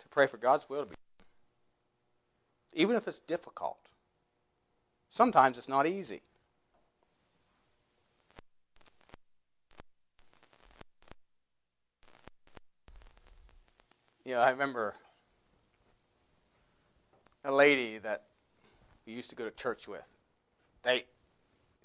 [0.00, 1.26] to pray for God's will to be done.
[2.72, 3.78] Even if it's difficult.
[5.08, 6.22] Sometimes it's not easy.
[14.24, 14.94] You know, I remember
[17.44, 18.24] a lady that
[19.06, 20.10] we used to go to church with.
[20.82, 21.06] They,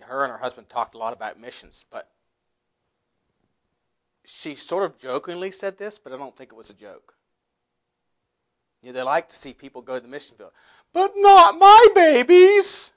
[0.02, 2.10] her and her husband talked a lot about missions, but
[4.26, 7.16] she sort of jokingly said this, but I don't think it was a joke.
[8.82, 10.52] You know, they like to see people go to the mission field,
[10.94, 12.92] but not my babies.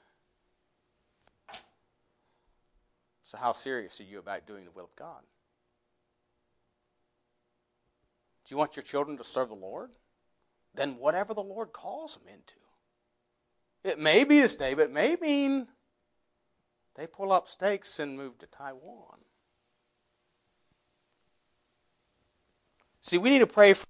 [3.23, 5.21] So, how serious are you about doing the will of God?
[8.49, 9.91] Do you want your children to serve the Lord?
[10.73, 12.55] Then, whatever the Lord calls them into.
[13.83, 15.67] It may be to stay, but it may mean
[16.95, 19.19] they pull up stakes and move to Taiwan.
[23.01, 23.85] See, we need to pray for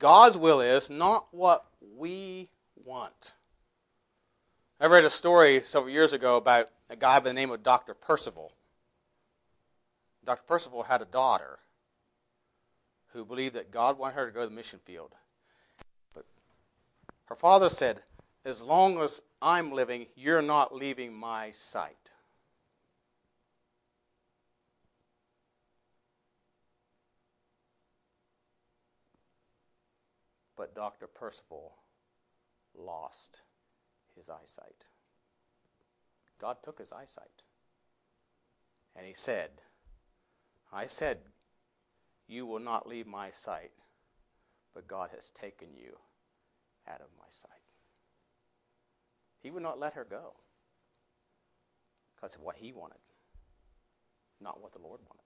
[0.00, 1.64] God's will is, not what
[1.96, 3.34] we want.
[4.80, 7.94] I read a story several years ago about a guy by the name of Dr.
[7.94, 8.52] Percival.
[10.24, 10.42] Dr.
[10.44, 11.58] Percival had a daughter
[13.12, 15.14] who believed that God wanted her to go to the mission field.
[16.14, 16.24] But
[17.26, 18.02] her father said,
[18.44, 22.12] As long as I'm living, you're not leaving my sight.
[30.62, 31.08] but Dr.
[31.08, 31.72] Percival
[32.72, 33.42] lost
[34.16, 34.84] his eyesight.
[36.40, 37.42] God took his eyesight.
[38.94, 39.50] And he said,
[40.72, 41.18] I said,
[42.28, 43.72] You will not leave my sight,
[44.74, 45.98] but God has taken you
[46.88, 47.50] out of my sight.
[49.42, 50.34] He would not let her go
[52.14, 52.98] because of what he wanted,
[54.40, 55.22] not what the Lord wanted.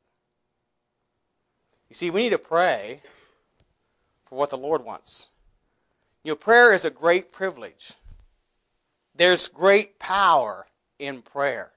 [1.88, 3.02] You see, we need to pray
[4.24, 5.28] for what the Lord wants.
[6.24, 7.92] You know, prayer is a great privilege.
[9.14, 10.66] There's great power
[10.98, 11.72] in prayer.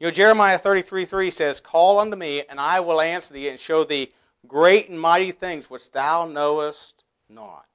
[0.00, 3.60] You know, Jeremiah 33 3 says, Call unto me, and I will answer thee, and
[3.60, 4.12] show thee
[4.46, 7.66] great and mighty things which thou knowest not.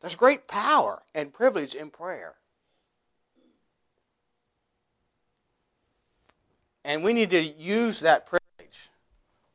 [0.00, 2.34] There's great power and privilege in prayer.
[6.84, 8.90] And we need to use that privilege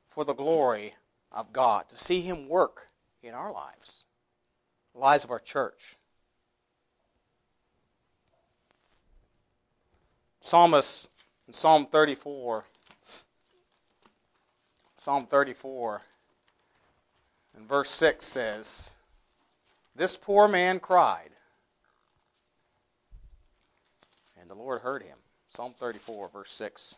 [0.08, 0.96] for the glory
[1.32, 2.88] of God, to see Him work
[3.22, 4.04] in our lives,
[4.94, 5.96] the lives of our church.
[10.42, 11.10] Psalmist
[11.48, 12.66] in Psalm 34,
[15.00, 16.02] Psalm 34,
[17.56, 18.96] and verse 6 says,
[19.96, 21.30] This poor man cried,
[24.38, 25.16] and the Lord heard him.
[25.48, 26.98] Psalm 34, verse 6.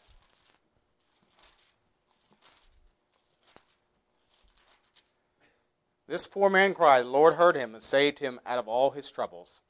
[6.08, 9.12] This poor man cried, the Lord heard him and saved him out of all his
[9.12, 9.62] troubles.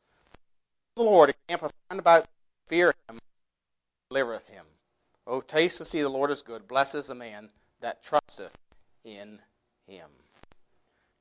[0.95, 2.27] The Lord encampeth round about
[2.65, 3.19] fear him,
[4.09, 4.67] delivereth him.
[5.27, 6.65] O taste and see the Lord is good.
[6.65, 7.49] Blessed is the man
[7.81, 8.57] that trusteth
[9.03, 9.39] in
[9.87, 10.09] him.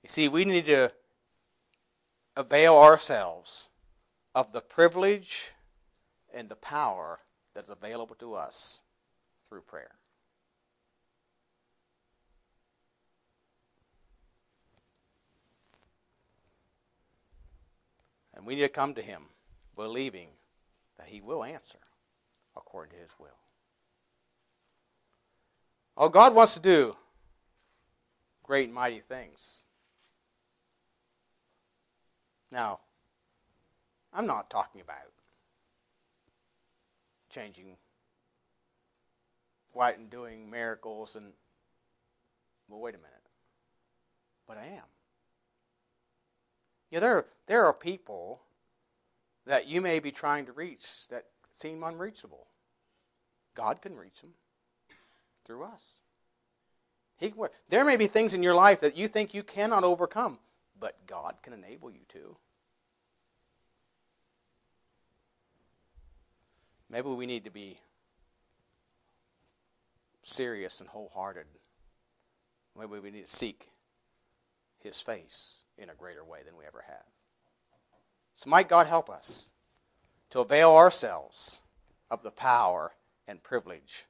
[0.02, 0.92] You see, we need to
[2.36, 3.68] avail ourselves
[4.34, 5.52] of the privilege
[6.32, 7.18] and the power
[7.54, 8.80] that is available to us
[9.48, 9.92] through prayer.
[18.40, 19.24] And we need to come to Him
[19.76, 20.28] believing
[20.96, 21.80] that He will answer
[22.56, 23.36] according to His will.
[26.03, 26.96] Oh, God wants to do
[28.42, 29.64] great and mighty things.
[32.51, 32.80] Now,
[34.11, 34.96] I'm not talking about
[37.28, 37.76] changing
[39.74, 41.34] white and doing miracles and
[42.66, 43.11] well wait a minute.
[44.48, 44.84] But I am.
[46.90, 48.40] Yeah, there, there are people
[49.44, 52.46] that you may be trying to reach that seem unreachable.
[53.55, 54.30] God can reach them
[55.51, 55.98] through us.
[57.18, 60.38] He can, there may be things in your life that you think you cannot overcome,
[60.78, 62.36] but God can enable you to.
[66.88, 67.80] Maybe we need to be
[70.22, 71.46] serious and wholehearted.
[72.78, 73.70] Maybe we need to seek
[74.78, 77.07] His face in a greater way than we ever have.
[78.34, 79.51] So, might God help us
[80.30, 81.61] to avail ourselves
[82.09, 82.92] of the power
[83.26, 84.07] and privilege.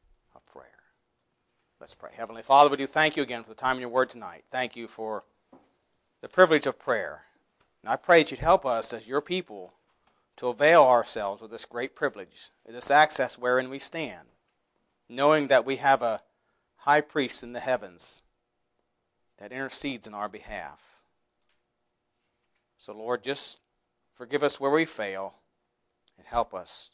[1.81, 2.11] Let's pray.
[2.15, 4.45] Heavenly Father, we do thank you again for the time in your word tonight.
[4.51, 5.25] Thank you for
[6.21, 7.23] the privilege of prayer.
[7.83, 9.73] And I pray that you'd help us as your people
[10.37, 14.29] to avail ourselves of this great privilege, this access wherein we stand,
[15.09, 16.21] knowing that we have a
[16.77, 18.21] high priest in the heavens
[19.39, 21.01] that intercedes in our behalf.
[22.77, 23.59] So, Lord, just
[24.13, 25.37] forgive us where we fail
[26.19, 26.91] and help us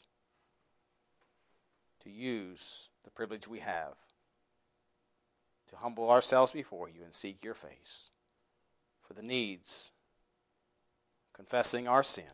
[2.03, 4.06] to use the privilege we have
[5.69, 8.11] to humble ourselves before you and seek your face
[9.07, 9.91] for the needs,
[11.33, 12.25] confessing our sin,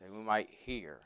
[0.00, 0.98] that we might hear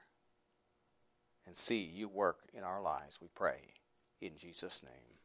[1.46, 3.74] and see you work in our lives, we pray.
[4.20, 5.19] In Jesus' name.